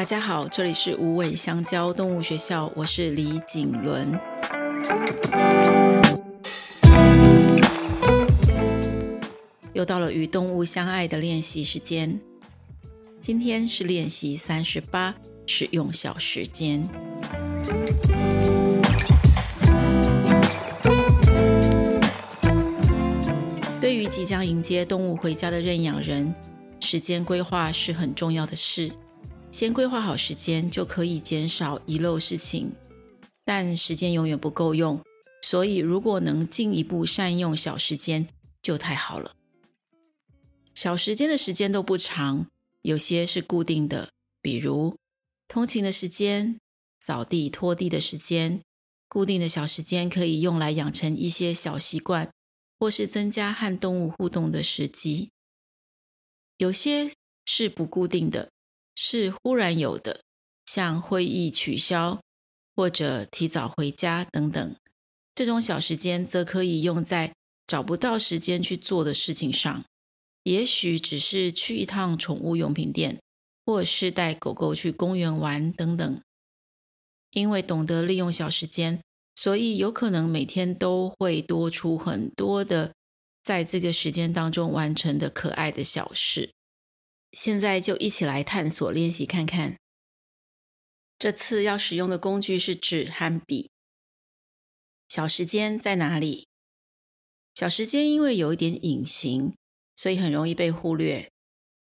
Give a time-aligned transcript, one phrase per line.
[0.00, 4.18] 大家好，这里是无尾香蕉动物学校，我是李景伦。
[9.74, 12.18] 又到了与动物相爱的练习时间，
[13.20, 15.14] 今天是练习三十八，
[15.44, 16.88] 使用小时间。
[23.78, 26.34] 对于即将迎接动物回家的认养人，
[26.80, 28.90] 时间规划是很重要的事。
[29.52, 32.72] 先规划好时间，就可以减少遗漏事情。
[33.44, 35.02] 但时间永远不够用，
[35.42, 38.28] 所以如果能进一步善用小时间，
[38.62, 39.34] 就太好了。
[40.72, 42.46] 小时间的时间都不长，
[42.82, 44.96] 有些是固定的，比如
[45.48, 46.58] 通勤的时间、
[47.00, 48.60] 扫地拖地的时间。
[49.08, 52.30] 固定的小时间可以用来养成一些小习惯，
[52.78, 55.30] 或是增加和动物互动的时机。
[56.58, 57.12] 有些
[57.44, 58.52] 是不固定的。
[59.02, 60.20] 是忽然有的，
[60.66, 62.20] 像会议取消
[62.76, 64.76] 或者提早回家等等，
[65.34, 67.32] 这种小时间则可以用在
[67.66, 69.82] 找不到时间去做的事情上，
[70.42, 73.18] 也许只是去一趟宠物用品店，
[73.64, 76.20] 或是带狗狗去公园玩等等。
[77.30, 79.00] 因为懂得利用小时间，
[79.34, 82.92] 所以有可能每天都会多出很多的
[83.42, 86.50] 在这个时间当中完成的可爱的小事。
[87.32, 89.78] 现在就一起来探索练习看看。
[91.18, 93.70] 这次要使用的工具是纸和笔。
[95.08, 96.48] 小时间在哪里？
[97.54, 99.54] 小时间因为有一点隐形，
[99.96, 101.30] 所以很容易被忽略。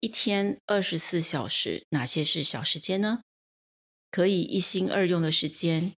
[0.00, 3.22] 一天二十四小时，哪些是小时间呢？
[4.10, 5.92] 可以一心二用的时间，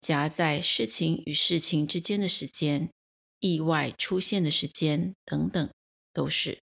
[0.00, 2.90] 夹在事情与事情之间的时间，
[3.40, 5.70] 意外出现的时间等等，
[6.14, 6.62] 都是。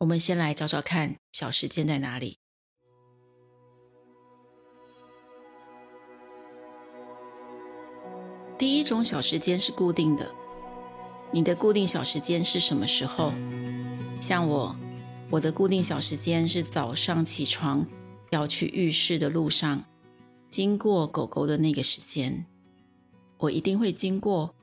[0.00, 2.38] 我们先来找找看，小时间在哪里？
[8.56, 10.26] 第一种小时间是固定的。
[11.30, 13.30] 你的固定小时间是什么时候？
[14.22, 14.74] 像我，
[15.28, 17.86] 我的固定小时间是早上起床
[18.30, 19.84] 要去浴室的路上，
[20.48, 22.46] 经过狗狗的那个时间。
[23.36, 24.54] 我一定会经过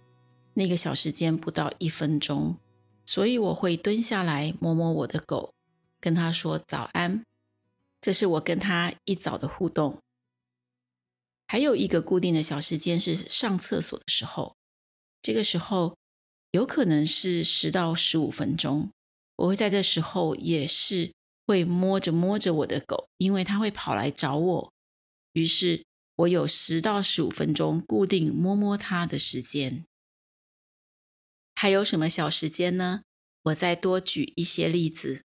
[0.56, 2.58] 那个小时间，不到一分钟。
[3.08, 5.54] 所以我会蹲下来摸摸我的狗，
[6.00, 7.24] 跟他说早安。
[8.02, 9.98] 这是我跟他一早的互动。
[11.48, 14.56] 还有一个固定的小时间是上厕所的时候，
[15.22, 15.96] 这个时候
[16.52, 18.92] 有可能是十到十五分钟。
[19.38, 21.14] 我会在这时候也是
[21.46, 24.74] 会摸着摸着我的狗，因为它会跑来找我。
[25.32, 25.86] 于是
[26.18, 29.86] 我有十到十五分钟固定摸摸它的时间。
[31.60, 33.02] 还有什么小时间呢？
[33.46, 35.24] 我再多举一些例子。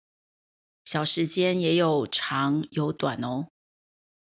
[0.83, 3.49] 小时间也有长有短哦。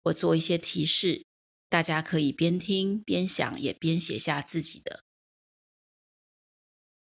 [0.03, 1.25] 我做一些提示，
[1.71, 5.03] 大家可以边听边想，也边写下自己的。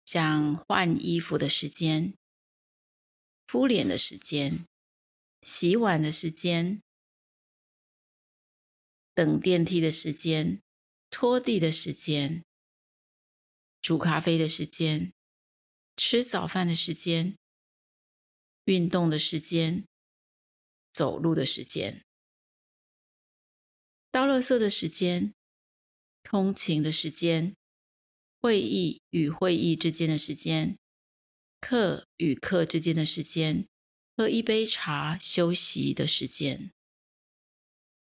[0.07, 2.15] 像换衣服的时间、
[3.47, 4.65] 敷脸的时间、
[5.43, 6.81] 洗碗的时间、
[9.13, 10.63] 等电梯的时间、
[11.11, 12.46] 拖地的时间。
[13.87, 15.13] 煮咖啡的时间，
[15.97, 17.37] 吃早饭的时间，
[18.65, 19.87] 运动的时间，
[20.93, 22.05] 走路的时间，
[24.11, 25.33] 倒垃圾的时间，
[26.25, 27.55] 通勤的时间，
[28.41, 30.77] 会议与会议之间的时间，
[31.61, 33.69] 课与课之间的时间，
[34.17, 36.73] 喝一杯茶休息的时间。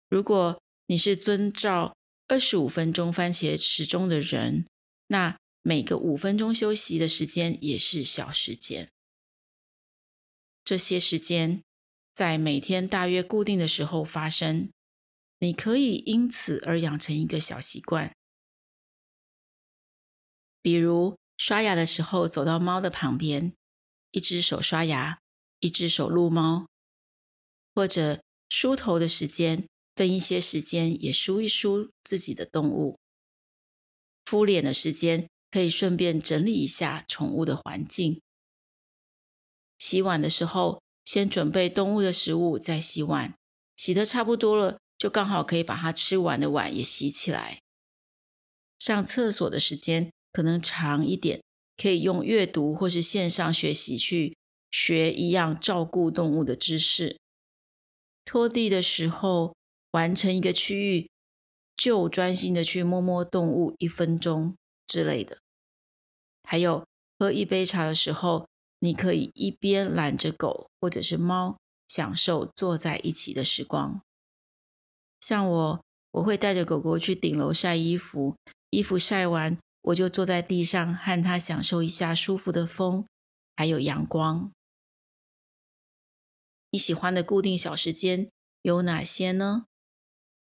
[0.07, 1.97] 如果你是遵照
[2.29, 4.65] 二十五分钟番茄时钟的人，
[5.07, 8.91] 那每个五分钟休息的时间也是小时间。
[10.65, 11.63] 这些时间
[12.13, 14.71] 在每天大约固定的时候发生，
[15.39, 18.13] 你可以因此而养成一个小习惯。
[20.61, 23.53] 比如刷牙的时候走到猫的旁边，
[24.11, 25.19] 一只手刷牙，
[25.61, 26.67] 一只手撸猫；
[27.73, 29.65] 或者梳头的时间，
[29.95, 32.99] 分一些时间也梳一梳自己的动物；
[34.25, 35.29] 敷脸的时间。
[35.53, 38.19] 可以顺便整理一下宠物的环境。
[39.77, 43.35] 洗碗的时候，先准备动物的食物，再洗碗。
[43.75, 47.59] 洗得差不多了，就刚好可以把它吃完的碗也洗起来。
[48.79, 51.43] 上厕所的时间可能长一点，
[51.77, 54.35] 可以用阅读或是线上学习去
[54.71, 57.19] 学一样照顾动物的知识。
[58.25, 59.55] 拖地的时候，
[59.91, 61.11] 完成一个区域，
[61.77, 64.55] 就专心的去摸摸动物一分钟
[64.87, 65.42] 之类的。
[66.43, 66.85] 还有
[67.17, 68.47] 喝一杯茶的时候，
[68.79, 71.57] 你可以一边揽着狗或者是猫，
[71.87, 74.01] 享受坐在一起的时光，
[75.19, 78.35] 像我，我会带着狗狗去顶楼晒衣服，
[78.69, 83.05] 衣服晒完，我就坐在地上和它享受一下舒服的风，
[83.55, 84.51] 还有阳光。
[86.71, 88.29] 你喜欢的固定小时间
[88.63, 89.65] 有哪些呢？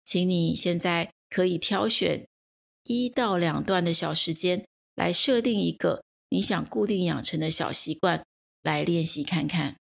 [0.03, 2.27] 请你现在可以挑选
[2.83, 4.65] 一到两段的小时间
[4.99, 8.21] 来设定一个你想固定养成的小习惯，
[8.63, 9.77] 来练习看看。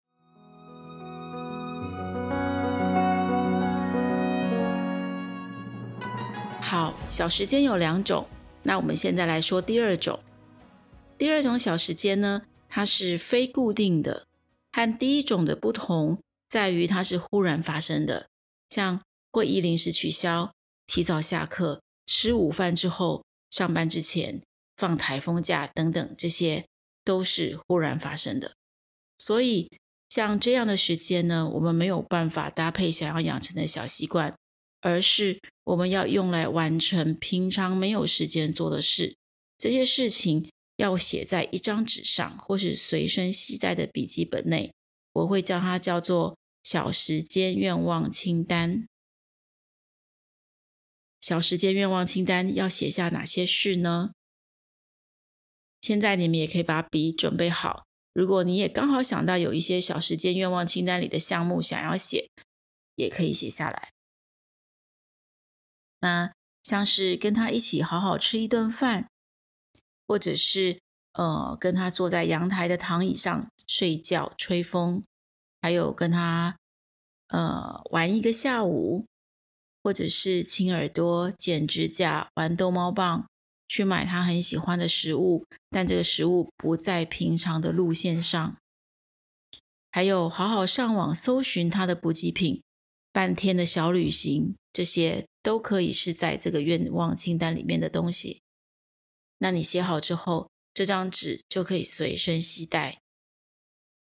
[6.60, 8.26] 好，小时间有两种，
[8.62, 10.20] 那我们现在来说第二种。
[11.16, 14.26] 第二种小时间呢，它是非固定的，
[14.70, 16.20] 和第一种的不同
[16.50, 18.26] 在于它是忽然发生的，
[18.68, 19.00] 像
[19.32, 20.52] 会议临时取消、
[20.86, 24.42] 提早下课、吃午饭之后、上班之前、
[24.76, 26.66] 放台风假等等，这些
[27.04, 28.54] 都是忽然发生的。
[29.18, 29.70] 所以，
[30.08, 34.36] 像这样的时间呢，我们没有办法搭配想要养成的小习惯，
[34.80, 39.16] 而是我们要用来完成平常没有时间做的事。
[39.58, 44.72] 这些事情要写在一张纸上，或是随身携带的笔记本内。
[45.14, 48.86] 我会叫它叫做小时间愿望清单。
[51.22, 54.12] 小时间愿望清单要写下哪些事呢？
[55.86, 57.84] 现在你们也可以把笔准备好。
[58.12, 62.28] 如果你也刚好想到有一些小时间愿望清单里的项目想要写，
[62.96, 63.92] 也可以写下来。
[66.00, 66.32] 那
[66.64, 69.08] 像是跟他一起好好吃一顿饭，
[70.08, 70.80] 或者是
[71.12, 75.04] 呃跟他坐在阳台的躺椅上睡觉吹风，
[75.62, 76.56] 还有跟他
[77.28, 79.06] 呃玩一个下午，
[79.84, 83.28] 或者是亲耳朵、剪指甲、玩逗猫棒。
[83.68, 88.56] 去买他很喜欢的食物，但这个食物不在平常的路线上。
[89.90, 92.62] 还有好好上网搜寻他的补给品，
[93.12, 98.40] 半天的小旅行，这些都可以是在这个愿望清单里面的东西。
[99.38, 102.98] 那你写好之后，这张纸就可以随身携带。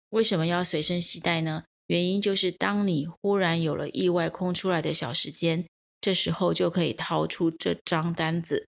[0.09, 1.63] 为什么要随身携带呢？
[1.87, 5.65] 原因就是当你忽然有了意外空出来的小时间，
[6.01, 8.67] 这时候就可以掏出这张单子。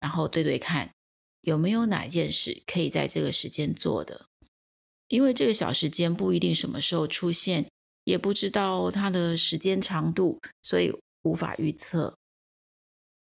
[0.00, 0.90] 然后对对看，
[1.42, 4.26] 有没有哪件事可以在这个时间做的？
[5.08, 7.68] 因为这个小时间不一定什么时候出现，
[8.04, 10.92] 也不知道它的时间长度，所以
[11.22, 12.16] 无法预测。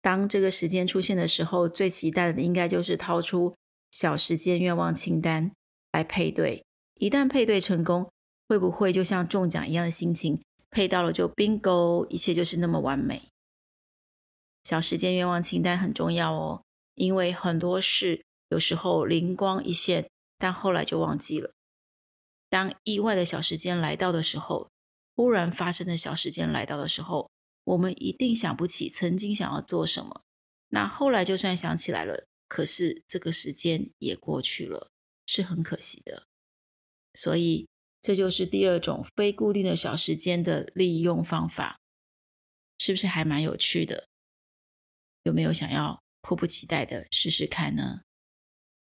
[0.00, 3.56] 当这个时间出现的时候，最期待的应该就是掏出
[3.90, 5.50] 小时间愿望清单
[5.93, 6.64] 来配对。
[7.00, 8.08] 一旦配对成功，
[8.49, 10.40] 会不会就像中奖一样的心情？
[10.70, 13.22] 配到了就 bingo，一切就是那么完美。
[14.64, 16.62] 小时间愿望清单很重要哦，
[16.94, 21.52] 因为很多事有时候灵光一现，但后来就忘记了。
[22.49, 24.70] 当意外的小时间来到的时候，
[25.14, 27.31] 忽然发生的小时间来到的时候，
[27.64, 30.22] 我们一定想不起曾经想要做什么。
[30.69, 34.90] 那后来就算想起来了，可是这个时间也过去了，
[35.26, 36.25] 是很可惜的。
[37.12, 37.69] 所以
[38.00, 41.78] 这就是第二种非固定的小时间的利用方法，
[42.78, 44.08] 是不是还蛮有趣的？
[45.25, 48.03] 有没有想要迫不及待的试试看呢？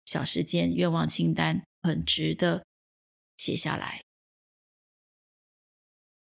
[0.04, 2.64] 小时间愿望清单很值得
[3.36, 4.02] 写下来。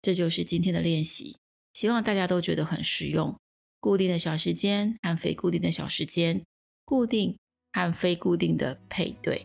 [0.00, 1.38] 这就是今天的练习，
[1.72, 3.36] 希望大家都觉得很实用。
[3.80, 6.44] 固定的小时间和非固定的小时间，
[6.84, 7.36] 固定
[7.72, 9.44] 和非固定的配对。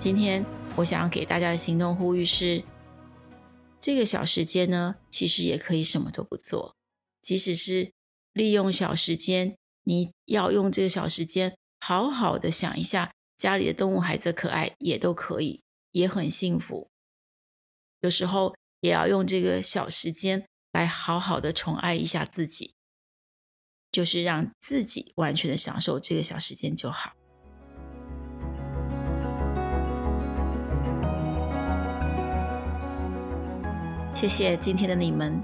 [0.00, 2.60] 今天我想要给大家的行动呼吁是。
[3.80, 6.76] 这个小时间呢，其实也可以什么都不做，
[7.22, 7.92] 即使是
[8.34, 16.90] 利用小时间，你要用这个小时间好好的想一下家里的动物孩子可爱，也都可以，也很幸福。
[18.00, 22.74] 有时候也要用这个小时间来好好的宠爱一下自己，
[23.90, 27.12] 就是让自己完全的享受这个小时间就好。
[34.20, 35.42] 谢谢今天的你们。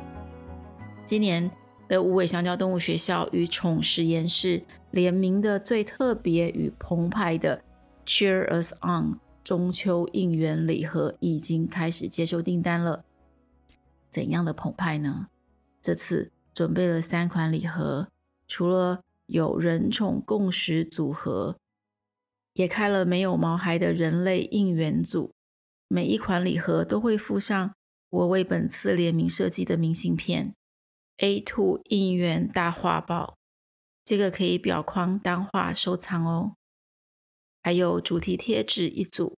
[1.06, 1.50] 今年
[1.88, 7.64] 的无尾香蕉动物学校与宠实验室联名的最特别与澎湃的
[8.04, 13.06] Cheer Us On 中秋应援礼盒已经开始接收订单了。
[14.10, 15.28] 怎样的澎湃呢？
[15.80, 18.08] 这次准备了三款礼盒，
[18.46, 21.56] 除了有人宠共识组合，
[22.52, 25.32] 也开了没有毛孩的人类应援组。
[25.88, 27.72] 每一款礼盒都会附上。
[28.16, 30.54] 我为本次联名设计的明信片
[31.18, 33.36] ，A2 应援大画报，
[34.06, 36.54] 这个可以裱框当画收藏哦。
[37.62, 39.36] 还有主题贴纸一组，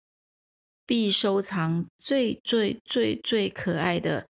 [0.85, 4.27] 必收藏最最最最可爱的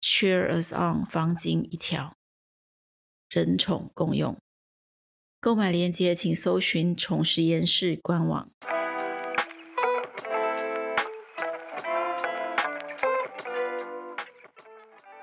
[0.00, 2.14] Cheer Us On 方巾一条，
[3.28, 4.38] 人宠共用。
[5.40, 8.48] 购买链接请搜寻宠实验室官网。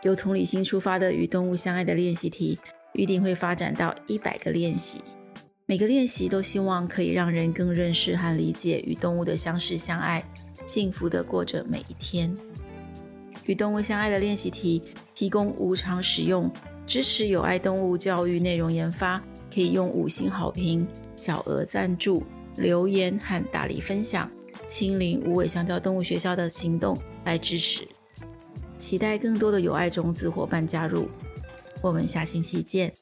[0.05, 2.59] 由同理心出发的与动物相爱的练习题，
[2.93, 5.01] 预定会发展到一百个练习。
[5.65, 10.23] 每个练习都希望可以让人更认识和理解与动物的相识相爱，
[10.67, 12.37] 幸福的过着每一天。
[13.47, 14.79] 与动物相爱的练习题
[15.15, 16.51] 提供无偿使用，
[16.85, 19.19] 支持有爱动物教育内容研发，
[19.51, 22.21] 可以用五星好评、小额赞助、
[22.57, 24.31] 留言和大力分享，
[24.67, 27.87] 亲临无尾香蕉动物学校的行动来支持。
[28.77, 31.07] 期待更多的有爱种子伙伴加入，
[31.81, 32.93] 我们下星期见。